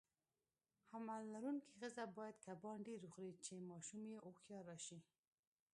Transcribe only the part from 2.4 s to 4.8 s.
کبان ډیر وخوري، چی ماشوم یی هوښیار